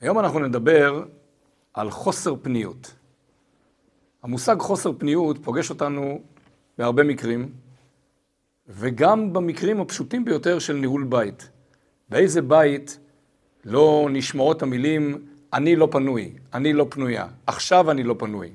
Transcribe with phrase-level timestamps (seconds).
[0.00, 1.04] היום אנחנו נדבר
[1.74, 2.94] על חוסר פניות.
[4.22, 6.22] המושג חוסר פניות פוגש אותנו
[6.78, 7.52] בהרבה מקרים,
[8.68, 11.50] וגם במקרים הפשוטים ביותר של ניהול בית.
[12.08, 12.98] באיזה בית
[13.64, 18.52] לא נשמעות המילים אני לא פנוי, אני לא פנויה, עכשיו אני לא פנוי.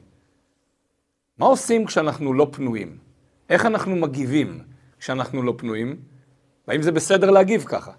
[1.38, 2.98] מה עושים כשאנחנו לא פנויים?
[3.50, 4.60] איך אנחנו מגיבים
[5.00, 5.96] כשאנחנו לא פנויים?
[6.68, 7.92] והאם זה בסדר להגיב ככה?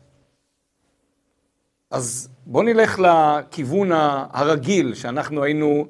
[1.92, 3.90] אז בואו נלך לכיוון
[4.32, 5.86] הרגיל שאנחנו היינו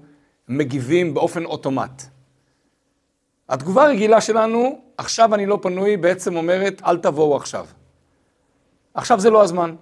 [0.48, 2.02] מגיבים באופן אוטומט.
[3.48, 7.66] התגובה הרגילה שלנו, עכשיו אני לא פנוי, בעצם אומרת, אל תבואו עכשיו.
[8.94, 9.74] עכשיו זה לא הזמן.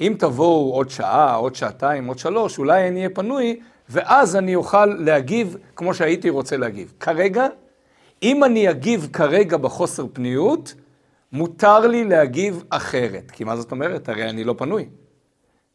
[0.00, 4.86] אם תבואו עוד שעה, עוד שעתיים, עוד שלוש, אולי אני אהיה פנוי, ואז אני אוכל
[4.86, 6.94] להגיב כמו שהייתי רוצה להגיב.
[7.00, 7.46] כרגע,
[8.22, 10.74] אם אני אגיב כרגע בחוסר פניות,
[11.32, 13.30] מותר לי להגיב אחרת.
[13.30, 14.08] כי מה זאת אומרת?
[14.08, 14.88] הרי אני לא פנוי.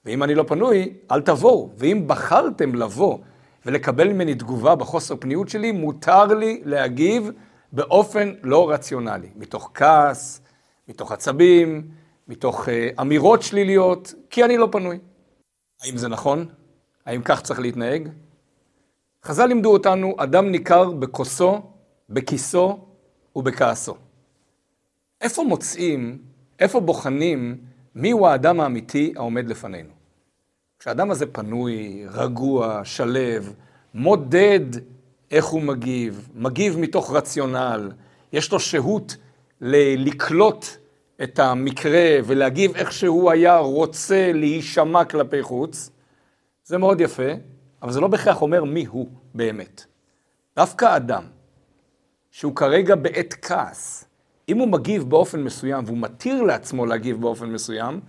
[0.05, 1.69] ואם אני לא פנוי, אל תבואו.
[1.77, 3.17] ואם בחרתם לבוא
[3.65, 7.31] ולקבל ממני תגובה בחוסר פניות שלי, מותר לי להגיב
[7.71, 9.29] באופן לא רציונלי.
[9.35, 10.41] מתוך כעס,
[10.87, 11.87] מתוך עצבים,
[12.27, 14.99] מתוך uh, אמירות שליליות, כי אני לא פנוי.
[15.81, 16.45] האם זה נכון?
[17.05, 18.09] האם כך צריך להתנהג?
[19.23, 21.61] חז"ל לימדו אותנו, אדם ניכר בכוסו,
[22.09, 22.79] בכיסו
[23.35, 23.95] ובכעסו.
[25.21, 26.17] איפה מוצאים,
[26.59, 27.57] איפה בוחנים
[27.95, 29.94] מיהו האדם האמיתי העומד לפנינו?
[30.79, 33.53] כשהאדם הזה פנוי, רגוע, שלב,
[33.93, 34.59] מודד
[35.31, 37.91] איך הוא מגיב, מגיב מתוך רציונל,
[38.33, 39.15] יש לו שהות
[39.61, 40.65] ל- לקלוט
[41.23, 45.89] את המקרה ולהגיב איך שהוא היה רוצה להישמע כלפי חוץ,
[46.63, 47.31] זה מאוד יפה,
[47.81, 49.85] אבל זה לא בהכרח אומר מי הוא באמת.
[50.55, 51.23] דווקא אדם
[52.31, 54.05] שהוא כרגע בעת כעס,
[54.49, 57.99] אם הוא מגיב באופן מסוים והוא מתיר לעצמו להגיב באופן מסוים,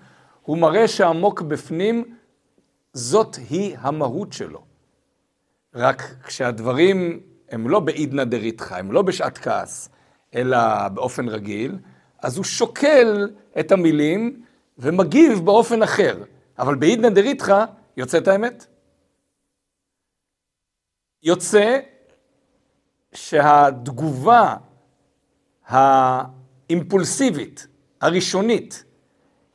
[0.42, 2.15] הוא מראה שעמוק בפנים
[2.96, 4.64] זאת היא המהות שלו.
[5.74, 9.88] רק כשהדברים הם לא בעידנא דריתחא, הם לא בשעת כעס,
[10.34, 11.78] אלא באופן רגיל,
[12.22, 13.30] אז הוא שוקל
[13.60, 14.42] את המילים
[14.78, 16.22] ומגיב באופן אחר.
[16.58, 17.64] אבל בעידנא דריתחא
[17.96, 18.66] יוצאת האמת.
[21.22, 21.78] יוצא
[23.14, 24.56] שהתגובה
[25.66, 27.66] האימפולסיבית,
[28.00, 28.84] הראשונית,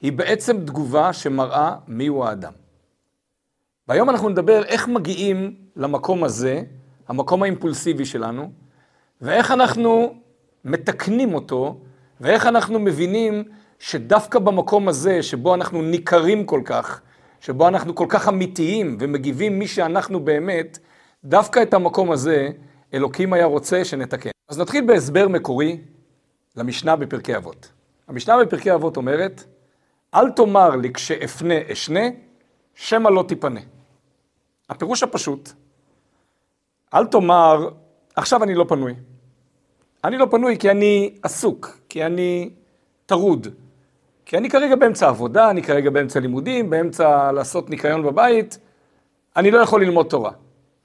[0.02, 2.54] היא בעצם תגובה שמראה מיהו האדם.
[3.92, 6.64] והיום אנחנו נדבר איך מגיעים למקום הזה,
[7.08, 8.52] המקום האימפולסיבי שלנו,
[9.22, 10.16] ואיך אנחנו
[10.66, 11.78] מתקנים אותו,
[12.22, 13.44] ואיך אנחנו מבינים
[13.80, 17.02] שדווקא במקום הזה, שבו אנחנו ניכרים כל כך,
[17.40, 20.80] שבו אנחנו כל כך אמיתיים ומגיבים מי שאנחנו באמת,
[21.24, 22.50] דווקא את המקום הזה,
[22.94, 24.30] אלוקים היה רוצה שנתקן.
[24.50, 25.78] אז נתחיל בהסבר מקורי
[26.56, 27.72] למשנה בפרקי אבות.
[28.08, 29.44] המשנה בפרקי אבות אומרת,
[30.16, 32.04] אל תאמר לי כשאפנה אשנה,
[32.76, 33.60] שמא לא תיפנה.
[34.72, 35.50] הפירוש הפשוט,
[36.94, 37.70] אל תאמר,
[38.16, 38.94] עכשיו אני לא פנוי.
[40.04, 42.50] אני לא פנוי כי אני עסוק, כי אני
[43.06, 43.48] טרוד,
[44.26, 48.58] כי אני כרגע באמצע עבודה, אני כרגע באמצע לימודים, באמצע לעשות ניקיון בבית,
[49.36, 50.32] אני לא יכול ללמוד תורה.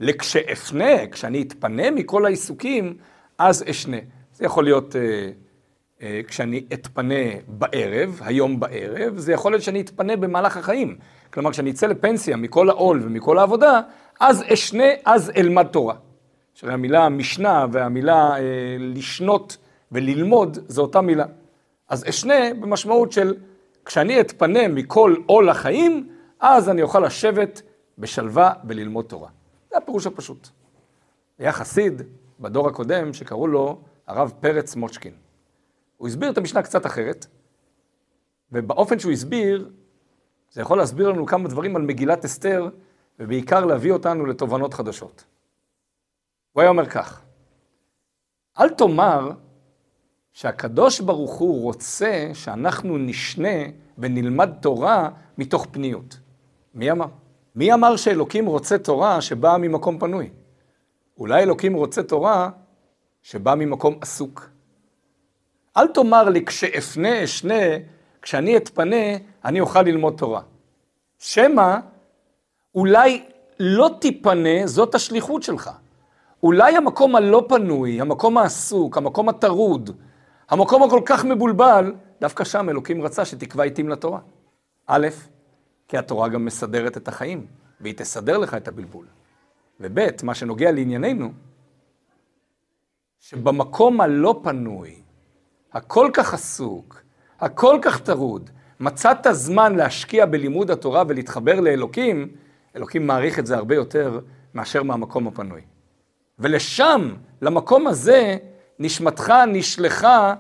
[0.01, 2.97] לכשאפנה, כשאני אתפנה מכל העיסוקים,
[3.39, 3.99] אז אשנה.
[4.35, 5.31] זה יכול להיות אה,
[6.29, 10.97] כשאני אתפנה בערב, היום בערב, זה יכול להיות שאני אתפנה במהלך החיים.
[11.33, 13.81] כלומר, כשאני אצא לפנסיה מכל העול ומכל העבודה,
[14.21, 15.95] אז אשנה, אז אלמד תורה.
[16.55, 18.41] שהרי המילה משנה והמילה אה,
[18.79, 19.57] לשנות
[19.93, 21.25] וללמוד, זו אותה מילה.
[21.89, 23.35] אז אשנה במשמעות של
[23.85, 26.09] כשאני אתפנה מכל עול החיים,
[26.41, 27.63] אז אני אוכל לשבת
[27.99, 29.29] בשלווה וללמוד תורה.
[29.71, 30.49] זה הפירוש הפשוט.
[31.39, 32.03] היה חסיד
[32.41, 35.26] בדור הקודם שקראו לו הרב פרץ מוצ'קין.
[35.97, 37.27] הוא הסביר את המשנה קצת אחרת,
[38.53, 39.71] ובאופן שהוא הסביר,
[40.53, 42.69] זה יכול להסביר לנו כמה דברים על מגילת אסתר,
[43.19, 45.25] ובעיקר להביא אותנו לתובנות חדשות.
[46.53, 47.23] הוא היה אומר כך,
[48.61, 49.31] אל תאמר
[50.33, 53.59] שהקדוש ברוך הוא רוצה שאנחנו נשנה
[53.99, 56.19] ונלמד תורה מתוך פניות.
[56.75, 57.07] מי אמר?
[57.55, 60.31] מי אמר שאלוקים רוצה תורה שבאה ממקום פנוי?
[61.19, 62.51] אולי אלוקים רוצה תורה
[63.23, 64.56] שבאה ממקום עסוק.
[65.77, 67.65] אל תאמר לי כשאפנה אשנה,
[68.23, 68.97] כשאני אתפנה,
[69.45, 70.43] אני אוכל ללמוד תורה.
[71.19, 71.77] שמא
[72.75, 73.25] אולי
[73.61, 75.71] לא תיפנה, זאת השליחות שלך.
[76.43, 79.91] אולי המקום הלא פנוי, המקום העסוק, המקום הטרוד,
[80.49, 84.21] המקום הכל כך מבולבל, דווקא שם אלוקים רצה שתקבע עיתים לתורה.
[84.87, 85.09] א',
[85.89, 87.47] כי התורה גם מסדרת את החיים,
[87.81, 89.07] והיא תסדר לך את הבלבול.
[89.81, 91.33] וב', מה שנוגע לענייננו,
[93.19, 95.03] שבמקום הלא פנוי,
[95.77, 97.03] הכל כך עסוק,
[97.41, 98.51] הכל כך טרוד,
[98.81, 102.29] מצאת זמן להשקיע בלימוד התורה ולהתחבר לאלוקים,
[102.77, 104.21] אלוקים מעריך את זה הרבה יותר
[104.55, 105.61] מאשר מהמקום הפנוי.
[106.39, 108.37] ולשם, למקום הזה,
[108.79, 110.35] נשמתך נשלחה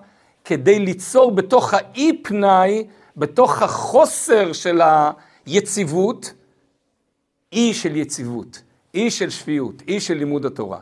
[0.45, 2.87] כדי ליצור בתוך האי פנאי,
[3.17, 4.81] בתוך החוסר של
[5.47, 6.33] היציבות,
[7.53, 8.63] אי של יציבות,
[8.95, 10.81] אי של שפיות, אי של לימוד התורה.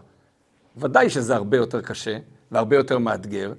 [0.77, 2.19] ודאי שזה הרבה יותר קשה
[2.51, 3.53] והרבה יותר מאתגר,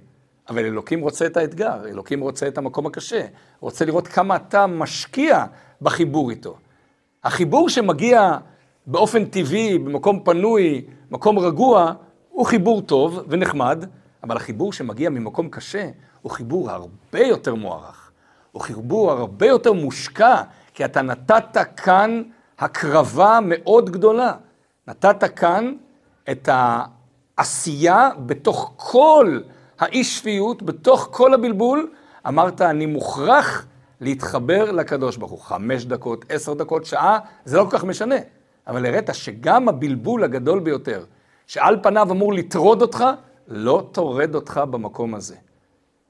[0.50, 3.26] אבל אלוקים רוצה את האתגר, אלוקים רוצה את המקום הקשה,
[3.60, 5.46] רוצה לראות כמה אתה משקיע
[5.82, 6.58] בחיבור איתו.
[7.24, 8.38] החיבור שמגיע
[8.88, 11.94] באופן טבעי, במקום פנוי, מקום רגוע,
[12.30, 13.86] הוא חיבור טוב ונחמד,
[14.24, 15.90] אבל החיבור שמגיע ממקום קשה
[16.22, 18.12] הוא חיבור הרבה יותר מוערך.
[18.52, 20.42] הוא חיבור הרבה יותר מושקע,
[20.74, 22.24] כי אתה נתת כאן
[22.60, 24.34] הקרבה מאוד גדולה.
[24.88, 25.74] נתת כאן
[26.32, 26.50] את
[27.38, 29.40] העשייה בתוך כל
[29.80, 31.92] האי שפיות, בתוך כל הבלבול,
[32.28, 33.66] אמרת, אני מוכרח
[34.02, 35.40] להתחבר לקדוש ברוך הוא.
[35.40, 38.16] חמש דקות, עשר דקות, שעה, זה לא כל כך משנה.
[38.68, 41.06] אבל הראית שגם הבלבול הגדול ביותר,
[41.48, 43.06] שעל פניו אמור לטרוד אותך,
[43.48, 45.36] לא טורד אותך במקום הזה.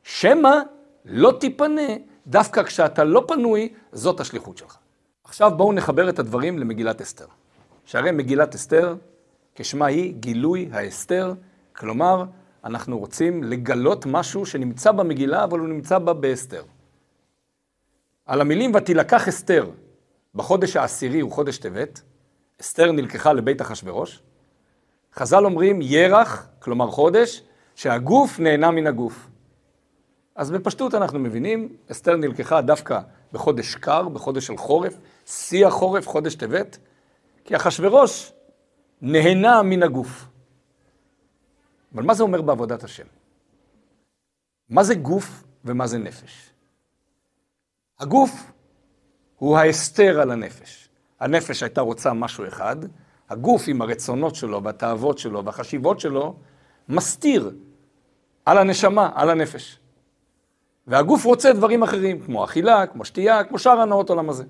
[0.04, 0.60] שמא
[1.06, 1.82] לא תיפנה,
[2.28, 4.78] דווקא כשאתה לא פנוי, זאת השליחות שלך.
[5.24, 7.26] עכשיו בואו נחבר את הדברים למגילת אסתר.
[7.86, 8.96] שהרי מגילת אסתר,
[9.56, 11.34] כשמה היא גילוי האסתר,
[11.76, 12.24] כלומר,
[12.66, 16.64] אנחנו רוצים לגלות משהו שנמצא במגילה, אבל הוא נמצא בה באסתר.
[18.26, 19.70] על המילים ותילקח אסתר
[20.36, 22.02] בחודש העשירי הוא חודש טבת,
[22.62, 24.22] אסתר נלקחה לבית אחשורוש,
[25.14, 27.44] חז"ל אומרים ירח, כלומר חודש,
[27.76, 29.28] שהגוף נהנה מן הגוף.
[30.36, 33.00] אז בפשטות אנחנו מבינים, אסתר נלקחה דווקא
[33.34, 36.78] בחודש קר, בחודש של חורף, שיא החורף, חודש טבת,
[37.44, 38.32] כי אחשורוש
[39.02, 40.28] נהנה מן הגוף.
[41.96, 43.06] אבל מה זה אומר בעבודת השם?
[44.70, 46.50] מה זה גוף ומה זה נפש?
[48.00, 48.52] הגוף
[49.36, 50.90] הוא ההסתר על הנפש.
[51.20, 52.76] הנפש הייתה רוצה משהו אחד,
[53.30, 56.36] הגוף עם הרצונות שלו והתאוות שלו והחשיבות שלו,
[56.90, 57.52] מסתיר
[58.46, 59.80] על הנשמה, על הנפש.
[60.88, 64.44] והגוף רוצה דברים אחרים, כמו אכילה, כמו שתייה, כמו שאר הנאות עולם הזה.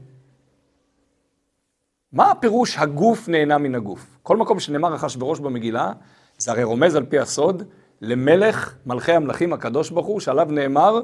[2.12, 4.18] מה הפירוש הגוף נהנה מן הגוף?
[4.24, 5.94] כל מקום שנאמר אחשוורוש במגילה,
[6.38, 7.64] זה הרי רומז על פי הסוד
[8.02, 11.02] למלך מלכי המלכים הקדוש ברוך הוא, שעליו נאמר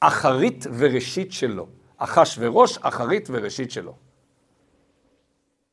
[0.00, 1.66] אחרית וראשית שלו.
[1.96, 3.94] אחשוורוש, אחרית וראשית שלו.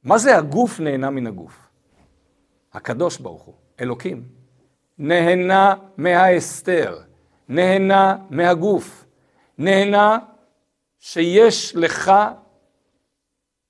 [0.03, 1.67] מה זה הגוף נהנה מן הגוף?
[2.73, 4.23] הקדוש ברוך הוא, אלוקים,
[4.97, 7.01] נהנה מההסתר,
[7.49, 9.05] נהנה מהגוף,
[9.57, 10.17] נהנה
[10.99, 12.11] שיש לך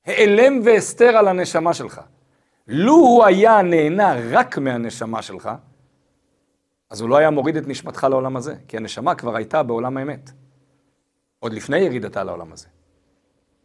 [0.05, 2.01] העלם והסתר על הנשמה שלך.
[2.67, 5.49] לו הוא היה נהנה רק מהנשמה שלך,
[6.89, 10.31] אז הוא לא היה מוריד את נשמתך לעולם הזה, כי הנשמה כבר הייתה בעולם האמת,
[11.39, 12.67] עוד לפני ירידתה לעולם הזה.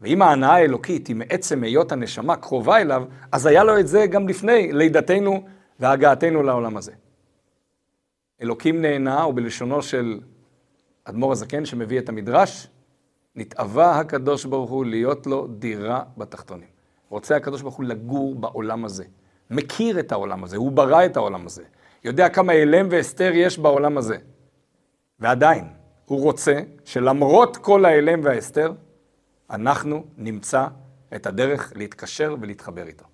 [0.01, 4.29] ואם ההנאה האלוקית היא מעצם היות הנשמה קרובה אליו, אז היה לו את זה גם
[4.29, 5.45] לפני לידתנו
[5.81, 6.93] והגעתנו לעולם הזה.
[8.43, 10.21] אלוקים נהנה, ובלשונו של
[11.05, 12.69] אדמו"ר הזקן שמביא את המדרש,
[13.35, 16.76] נתאווה הקדוש ברוך הוא להיות לו דירה בתחתונים.
[17.09, 19.05] רוצה הקדוש ברוך הוא לגור בעולם הזה.
[19.51, 21.63] מכיר את העולם הזה, הוא ברא את העולם הזה.
[22.05, 24.17] יודע כמה הלם והסתר יש בעולם הזה.
[25.21, 25.69] ועדיין,
[26.05, 28.73] הוא רוצה שלמרות כל ההלם וההסתר,
[29.51, 30.67] אנחנו נמצא
[31.15, 33.05] את הדרך להתקשר ולהתחבר איתו.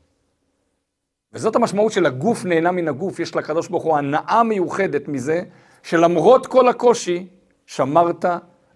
[1.33, 5.43] וזאת המשמעות של הגוף נהנה מן הגוף, יש לקדוש ברוך הוא הנאה מיוחדת מזה,
[5.83, 7.27] שלמרות כל הקושי,
[7.67, 8.25] שמרת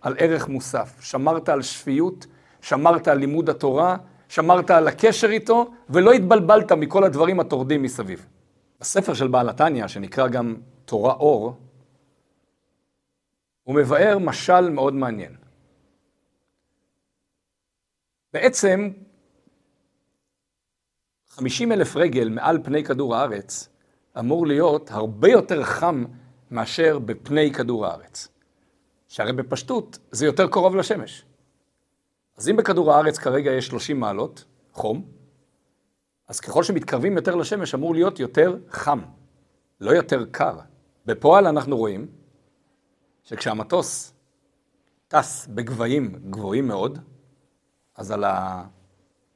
[0.00, 2.26] על ערך מוסף, שמרת על שפיות,
[2.60, 3.96] שמרת על לימוד התורה,
[4.28, 8.26] שמרת על הקשר איתו, ולא התבלבלת מכל הדברים הטורדים מסביב.
[8.80, 11.54] בספר של בעל התניא, שנקרא גם תורה אור,
[13.62, 15.36] הוא מבאר משל מאוד מעניין.
[18.32, 18.90] בעצם,
[21.28, 23.68] 50 אלף רגל מעל פני כדור הארץ
[24.18, 26.04] אמור להיות הרבה יותר חם
[26.50, 28.28] מאשר בפני כדור הארץ.
[29.08, 31.24] שהרי בפשטות זה יותר קרוב לשמש.
[32.36, 35.04] אז אם בכדור הארץ כרגע יש 30 מעלות חום,
[36.28, 39.00] אז ככל שמתקרבים יותר לשמש אמור להיות יותר חם,
[39.80, 40.58] לא יותר קר.
[41.06, 42.06] בפועל אנחנו רואים
[43.22, 44.12] שכשהמטוס
[45.08, 46.98] טס בגבהים גבוהים מאוד,
[47.94, 48.24] אז על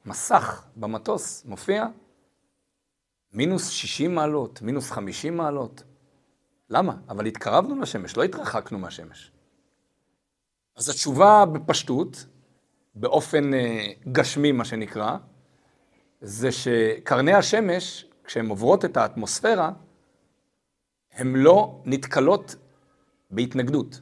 [0.05, 1.87] המסך במטוס מופיע
[3.33, 5.83] מינוס 60 מעלות, מינוס 50 מעלות.
[6.71, 6.97] למה?
[7.09, 9.33] אבל התקרבנו לשמש, לא התרחקנו מהשמש.
[10.77, 12.27] אז התשובה בפשטות,
[12.95, 15.17] באופן אה, גשמי מה שנקרא,
[16.21, 19.71] זה שקרני השמש, כשהן עוברות את האטמוספירה,
[21.13, 22.57] הן לא נתקלות
[23.31, 24.01] בהתנגדות.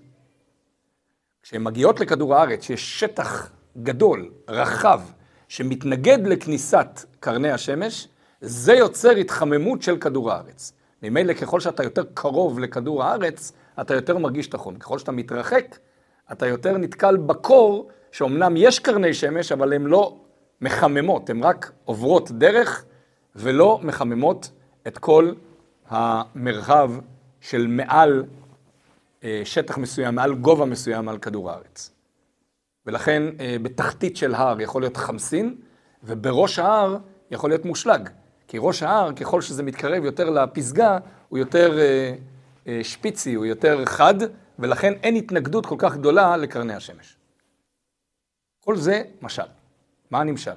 [1.43, 3.51] כשהן מגיעות לכדור הארץ, שיש שטח
[3.83, 5.01] גדול, רחב,
[5.49, 8.09] שמתנגד לכניסת קרני השמש,
[8.41, 10.73] זה יוצר התחממות של כדור הארץ.
[11.03, 14.79] ממילא ככל שאתה יותר קרוב לכדור הארץ, אתה יותר מרגיש את החום.
[14.79, 15.79] ככל שאתה מתרחק,
[16.33, 20.17] אתה יותר נתקל בקור, שאומנם יש קרני שמש, אבל הן לא
[20.61, 22.85] מחממות, הן רק עוברות דרך
[23.37, 24.51] ולא מחממות
[24.87, 25.33] את כל
[25.89, 26.93] המרחב
[27.41, 28.25] של מעל
[29.25, 31.91] אה, שטח מסוים, מעל גובה מסוים על כדור הארץ.
[32.87, 35.55] ולכן אה, בתחתית של הר יכול להיות חמסין,
[36.05, 36.97] ובראש ההר
[37.31, 38.09] יכול להיות מושלג.
[38.49, 40.99] כי ראש ההר, ככל שזה מתקרב יותר לפסגה,
[41.29, 44.15] הוא יותר אה, שפיצי, הוא יותר חד,
[44.59, 47.18] ולכן אין התנגדות כל כך גדולה לקרני השמש.
[48.69, 49.43] כל זה משל.
[50.11, 50.51] מה הנמשל?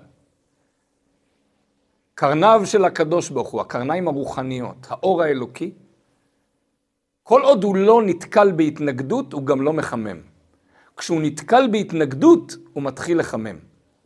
[2.16, 5.72] קרניו של הקדוש ברוך הוא, הקרניים הרוחניות, האור האלוקי,
[7.24, 10.18] כל עוד הוא לא נתקל בהתנגדות, הוא גם לא מחמם.
[10.98, 13.56] כשהוא נתקל בהתנגדות, הוא מתחיל לחמם.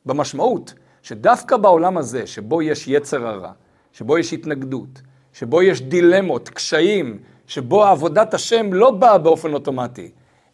[0.05, 3.51] במשמעות שדווקא בעולם הזה, שבו יש יצר הרע,
[3.91, 5.01] שבו יש התנגדות,
[5.33, 10.11] שבו יש דילמות, קשיים, שבו עבודת השם לא באה באופן אוטומטי,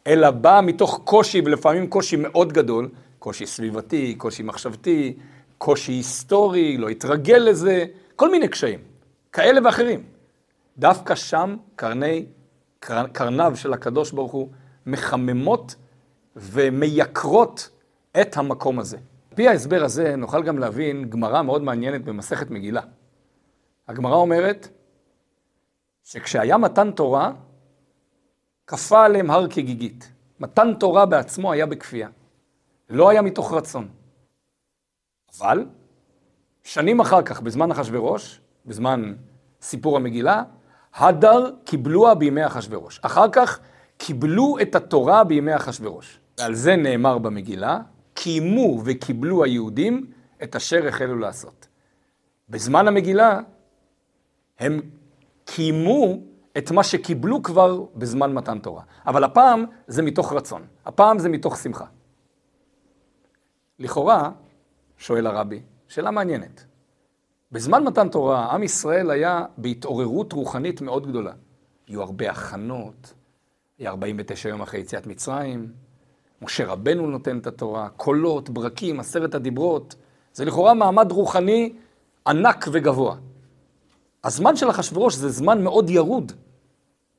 [0.07, 2.89] אלא באה מתוך קושי, ולפעמים קושי מאוד גדול,
[3.21, 5.17] קושי סביבתי, קושי מחשבתי,
[5.57, 7.85] קושי היסטורי, לא התרגל לזה,
[8.15, 8.79] כל מיני קשיים,
[9.31, 10.03] כאלה ואחרים.
[10.77, 12.25] דווקא שם קרני,
[12.79, 14.49] קר, קרניו של הקדוש ברוך הוא
[14.85, 15.75] מחממות
[16.35, 17.69] ומייקרות
[18.21, 18.97] את המקום הזה.
[18.97, 22.81] על פי ההסבר הזה נוכל גם להבין גמרא מאוד מעניינת במסכת מגילה.
[23.87, 24.67] הגמרא אומרת
[26.03, 27.33] שכשהיה מתן תורה,
[28.67, 30.11] כפה עליהם הר כגיגית.
[30.39, 32.09] מתן תורה בעצמו היה בכפייה.
[32.91, 33.87] לא היה מתוך רצון.
[35.39, 35.65] אבל
[36.63, 39.13] שנים אחר כך, בזמן אחשורוש, בזמן
[39.61, 40.43] סיפור המגילה,
[40.93, 42.99] הדר קיבלוה בימי אחשורוש.
[43.03, 43.59] אחר כך
[43.97, 46.19] קיבלו את התורה בימי אחשורוש.
[46.39, 47.79] ועל זה נאמר במגילה,
[48.13, 50.11] קיימו וקיבלו היהודים
[50.43, 51.67] את אשר החלו לעשות.
[52.49, 53.39] בזמן המגילה
[54.59, 54.81] הם
[55.45, 56.17] קיימו
[56.57, 58.83] את מה שקיבלו כבר בזמן מתן תורה.
[59.07, 61.85] אבל הפעם זה מתוך רצון, הפעם זה מתוך שמחה.
[63.81, 64.31] לכאורה,
[64.97, 66.65] שואל הרבי, שאלה מעניינת.
[67.51, 71.31] בזמן מתן תורה, עם ישראל היה בהתעוררות רוחנית מאוד גדולה.
[71.87, 73.13] היו הרבה הכנות,
[73.79, 75.71] היה 49 יום אחרי יציאת מצרים,
[76.41, 79.95] משה רבנו נותן את התורה, קולות, ברקים, עשרת הדיברות.
[80.33, 81.73] זה לכאורה מעמד רוחני
[82.27, 83.15] ענק וגבוה.
[84.23, 86.31] הזמן של אחשוורוש זה זמן מאוד ירוד.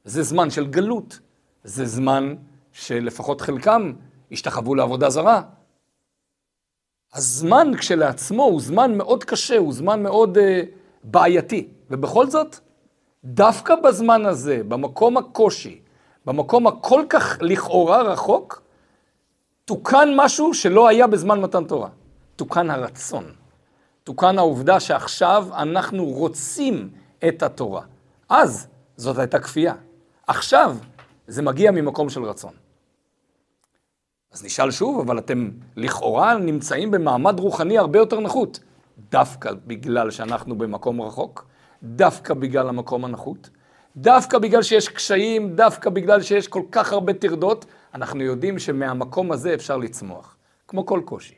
[0.04, 1.18] זה זמן של גלות.
[1.64, 2.34] זה זמן
[2.72, 3.92] שלפחות חלקם
[4.32, 5.42] השתחוו לעבודה זרה.
[7.14, 10.40] הזמן כשלעצמו הוא זמן מאוד קשה, הוא זמן מאוד uh,
[11.04, 11.68] בעייתי.
[11.90, 12.56] ובכל זאת,
[13.24, 15.80] דווקא בזמן הזה, במקום הקושי,
[16.26, 18.62] במקום הכל כך לכאורה רחוק,
[19.64, 21.88] תוקן משהו שלא היה בזמן מתן תורה.
[22.36, 23.24] תוקן הרצון.
[24.04, 26.90] תוקן העובדה שעכשיו אנחנו רוצים
[27.28, 27.82] את התורה.
[28.28, 28.66] אז
[28.96, 29.74] זאת הייתה כפייה.
[30.26, 30.76] עכשיו
[31.26, 32.61] זה מגיע ממקום של רצון.
[34.32, 38.60] אז נשאל שוב, אבל אתם לכאורה נמצאים במעמד רוחני הרבה יותר נחות.
[39.10, 41.46] דווקא בגלל שאנחנו במקום רחוק,
[41.82, 43.50] דווקא בגלל המקום הנחות,
[43.96, 49.54] דווקא בגלל שיש קשיים, דווקא בגלל שיש כל כך הרבה טרדות, אנחנו יודעים שמהמקום הזה
[49.54, 50.36] אפשר לצמוח,
[50.68, 51.34] כמו כל קושי.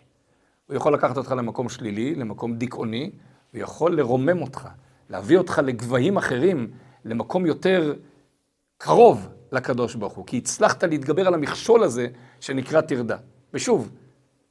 [0.67, 3.11] הוא יכול לקחת אותך למקום שלילי, למקום דיכאוני,
[3.53, 4.69] הוא יכול לרומם אותך,
[5.11, 6.71] להביא אותך לגבהים אחרים,
[7.05, 7.95] למקום יותר
[8.79, 12.07] קרוב לקדוש ברוך הוא, כי הצלחת להתגבר על המכשול הזה
[12.41, 13.17] שנקרא טרדה.
[13.55, 13.91] ושוב,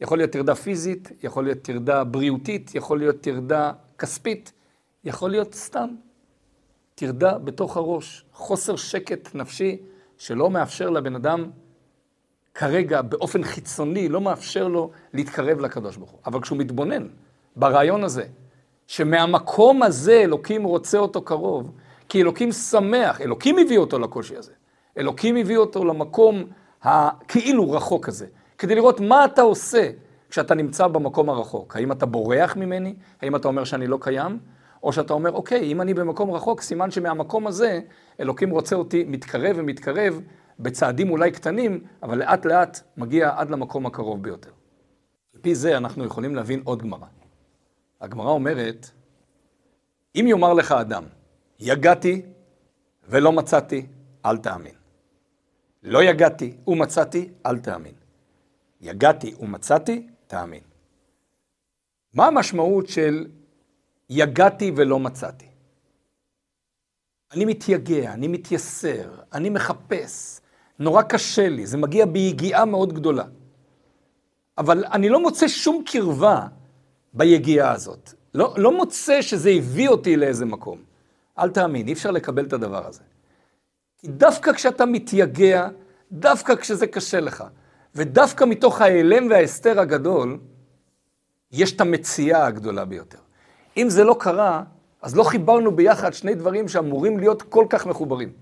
[0.02, 4.54] יכול להיות טרדה פיזית, יכול להיות טרדה בריאותית, יכול להיות טרדה כספית,
[5.04, 5.90] יכול להיות סתם
[6.96, 9.78] טרדה בתוך הראש, חוסר שקט נפשי
[10.18, 11.50] שלא מאפשר לבן אדם
[12.54, 16.20] כרגע באופן חיצוני, לא מאפשר לו להתקרב לקדוש ברוך הוא.
[16.26, 17.08] אבל כשהוא מתבונן
[17.56, 18.26] ברעיון הזה,
[18.88, 21.72] שמהמקום הזה אלוקים רוצה אותו קרוב,
[22.10, 24.52] כי אלוקים שמח, אלוקים הביא אותו לקושי הזה.
[24.98, 26.44] אלוקים הביא אותו למקום
[26.82, 28.26] הכאילו רחוק הזה,
[28.58, 29.90] כדי לראות מה אתה עושה
[30.30, 31.76] כשאתה נמצא במקום הרחוק.
[31.76, 32.96] האם אתה בורח ממני?
[33.22, 34.40] האם אתה אומר שאני לא קיים?
[34.84, 37.80] או שאתה אומר, אוקיי, אם אני במקום רחוק, סימן שמהמקום הזה
[38.20, 40.22] אלוקים רוצה אותי מתקרב ומתקרב
[40.60, 44.50] בצעדים אולי קטנים, אבל לאט לאט מגיע עד למקום הקרוב ביותר.
[45.34, 47.08] על פי זה אנחנו יכולים להבין עוד גמרא.
[48.02, 48.92] הגמרא אומרת,
[50.16, 51.04] אם יאמר לך אדם,
[51.60, 52.22] יגעתי
[53.10, 53.86] ולא מצאתי,
[54.26, 54.83] אל תאמין.
[55.84, 57.94] לא יגעתי ומצאתי, אל תאמין.
[58.82, 60.64] יגעתי ומצאתי, תאמין.
[62.14, 63.28] מה המשמעות של
[64.10, 65.46] יגעתי ולא מצאתי?
[67.32, 70.40] אני מתייגע, אני מתייסר, אני מחפש,
[70.80, 73.26] נורא קשה לי, זה מגיע ביגיעה מאוד גדולה.
[74.58, 76.48] אבל אני לא מוצא שום קרבה
[77.14, 78.14] ביגיעה הזאת.
[78.34, 80.78] לא, לא מוצא שזה הביא אותי לאיזה מקום.
[81.40, 83.02] אל תאמין, אי אפשר לקבל את הדבר הזה.
[84.04, 85.68] כי דווקא כשאתה מתייגע,
[86.12, 87.44] דווקא כשזה קשה לך,
[87.96, 90.40] ודווקא מתוך ההיעלם וההסתר הגדול,
[91.52, 93.18] יש את המציאה הגדולה ביותר.
[93.78, 94.64] אם זה לא קרה,
[95.02, 98.34] אז לא חיברנו ביחד שני דברים שאמורים להיות כל כך מחוברים.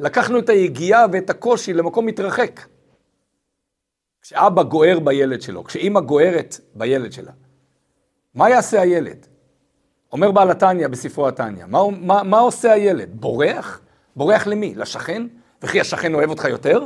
[0.00, 2.60] לקחנו את היגיעה ואת הקושי למקום מתרחק.
[4.22, 7.32] כשאבא גוער בילד שלו, כשאימא גוערת בילד שלה,
[8.34, 9.26] מה יעשה הילד?
[10.12, 13.08] אומר בעל התניא בספרו התניא, מה, מה, מה עושה הילד?
[13.20, 13.80] בורח?
[14.16, 14.74] בורח למי?
[14.74, 15.26] לשכן?
[15.62, 16.84] וכי השכן אוהב אותך יותר?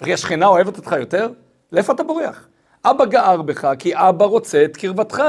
[0.00, 1.28] וכי השכנה אוהבת אותך יותר?
[1.72, 2.48] לאיפה אתה בורח?
[2.84, 5.22] אבא גער בך כי אבא רוצה את קרבתך,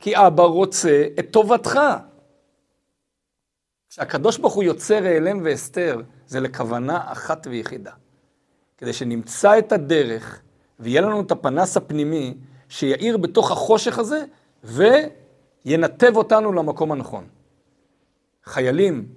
[0.00, 1.80] כי אבא רוצה את טובתך.
[3.90, 7.92] כשהקדוש ברוך הוא יוצר העלם והסתר, זה לכוונה אחת ויחידה.
[8.78, 10.42] כדי שנמצא את הדרך
[10.80, 12.34] ויהיה לנו את הפנס הפנימי
[12.68, 14.24] שיאיר בתוך החושך הזה
[14.64, 17.26] וינתב אותנו למקום הנכון.
[18.44, 19.08] חיילים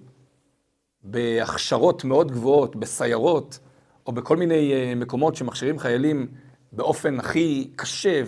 [1.09, 3.59] בהכשרות מאוד גבוהות, בסיירות,
[4.07, 6.27] או בכל מיני אה, מקומות שמכשירים חיילים
[6.71, 8.23] באופן הכי קשה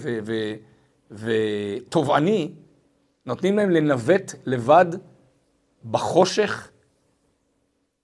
[1.12, 2.52] ותובעני,
[3.26, 4.86] נותנים להם לנווט לבד
[5.92, 6.72] בחושך,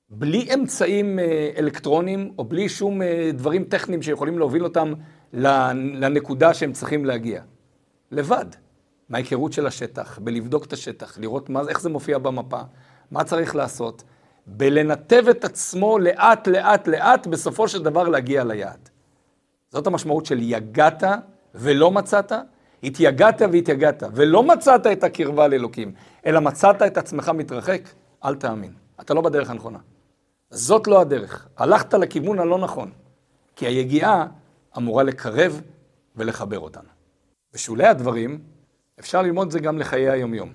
[0.10, 4.94] בלי אמצעים אה, אלקטרוניים, או בלי שום אה, דברים טכניים שיכולים להוביל אותם
[5.34, 7.42] לנקודה שהם צריכים להגיע.
[8.12, 8.46] לבד.
[9.10, 12.62] מההיכרות של השטח, בלבדוק את השטח, לראות מה, איך זה מופיע במפה,
[13.12, 14.04] מה צריך לעשות,
[14.48, 18.90] בלנתב את עצמו לאט, לאט, לאט, בסופו של דבר להגיע ליעד.
[19.70, 21.04] זאת המשמעות של יגעת
[21.56, 22.32] ולא מצאת,
[22.84, 25.94] התייגעת והתייגעת, ולא מצאת את הקרבה לאלוקים,
[26.26, 27.82] אלא מצאת את עצמך מתרחק,
[28.26, 28.74] אל תאמין.
[29.02, 29.80] אתה לא בדרך הנכונה.
[30.50, 31.48] זאת לא הדרך.
[31.58, 32.92] הלכת לכיוון הלא נכון,
[33.56, 34.28] כי היגיעה
[34.78, 35.62] אמורה לקרב
[36.16, 36.90] ולחבר אותנו.
[37.54, 38.40] בשולי הדברים,
[39.00, 40.54] אפשר ללמוד את זה גם לחיי היומיום.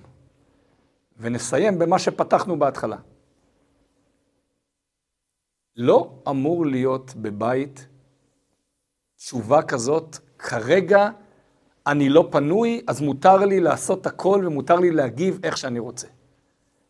[1.19, 2.97] ונסיים במה שפתחנו בהתחלה.
[5.75, 7.87] לא אמור להיות בבית
[9.17, 11.09] תשובה כזאת, כרגע
[11.87, 16.07] אני לא פנוי, אז מותר לי לעשות הכל ומותר לי להגיב איך שאני רוצה.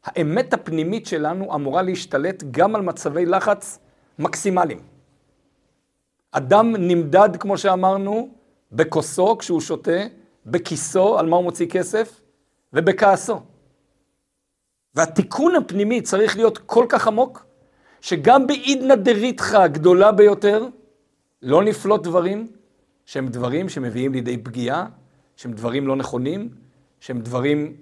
[0.03, 3.79] האמת הפנימית שלנו אמורה להשתלט גם על מצבי לחץ
[4.19, 4.79] מקסימליים.
[6.31, 8.29] אדם נמדד, כמו שאמרנו,
[8.71, 10.01] בכוסו כשהוא שותה,
[10.45, 12.21] בכיסו, על מה הוא מוציא כסף,
[12.73, 13.41] ובכעסו.
[14.95, 17.45] והתיקון הפנימי צריך להיות כל כך עמוק,
[18.01, 20.67] שגם בעידנא דריתחא הגדולה ביותר,
[21.41, 22.47] לא נפלוט דברים
[23.05, 24.85] שהם דברים שמביאים לידי פגיעה,
[25.35, 26.49] שהם דברים לא נכונים,
[26.99, 27.75] שהם דברים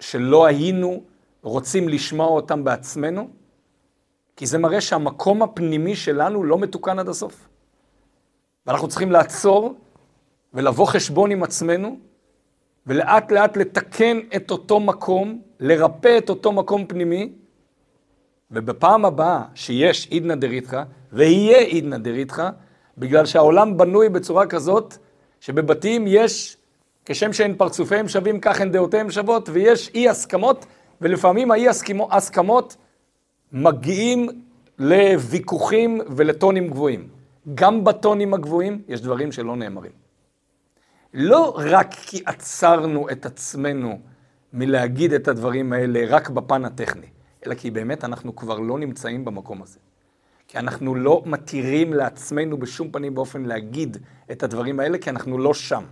[0.00, 1.02] שלא היינו
[1.42, 3.28] רוצים לשמוע אותם בעצמנו,
[4.36, 7.48] כי זה מראה שהמקום הפנימי שלנו לא מתוקן עד הסוף.
[8.66, 9.74] ואנחנו צריכים לעצור
[10.54, 11.98] ולבוא חשבון עם עצמנו,
[12.86, 17.32] ולאט לאט לתקן את אותו מקום, לרפא את אותו מקום פנימי,
[18.50, 20.82] ובפעם הבאה שיש עידנא דריתחא,
[21.12, 22.50] ויהיה עידנא דריתחא,
[22.98, 24.96] בגלל שהעולם בנוי בצורה כזאת,
[25.40, 26.56] שבבתים יש,
[27.04, 30.66] כשם שאין פרצופיהם שווים, כך הן דעותיהם שוות, ויש אי הסכמות,
[31.00, 31.66] ולפעמים האי
[32.10, 32.76] הסכמות
[33.52, 34.28] מגיעים
[34.78, 37.08] לוויכוחים ולטונים גבוהים.
[37.54, 39.92] גם בטונים הגבוהים יש דברים שלא נאמרים.
[41.14, 43.98] לא רק כי עצרנו את עצמנו
[44.52, 47.06] מלהגיד את הדברים האלה רק בפן הטכני,
[47.46, 49.78] אלא כי באמת אנחנו כבר לא נמצאים במקום הזה.
[50.48, 53.96] כי אנחנו לא מתירים לעצמנו בשום פנים באופן להגיד
[54.32, 55.84] את הדברים האלה, כי אנחנו לא שם.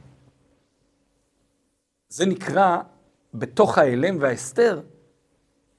[2.09, 2.79] זה נקרא,
[3.35, 4.81] בתוך ההלם וההסתר,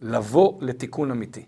[0.01, 1.45] לבוא לתיקון אמיתי.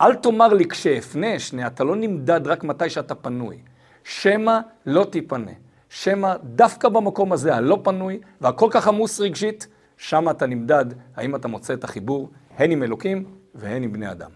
[0.00, 3.62] אל תאמר לי כשאפנה, שנייה, אתה לא נמדד רק מתי שאתה פנוי.
[4.04, 5.52] שמא לא תיפנה.
[5.88, 10.84] שמא דווקא במקום הזה, הלא פנוי והכל כך עמוס רגשית, שם אתה נמדד
[11.16, 14.30] האם אתה מוצא את החיבור הן עם אלוקים והן עם בני אדם.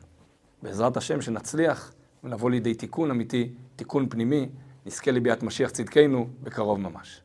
[0.62, 1.92] בעזרת השם שנצליח
[2.24, 4.48] ונבוא לידי תיקון אמיתי, תיקון פנימי,
[4.86, 7.22] נזכה לביאת משיח צדקנו בקרוב ממש.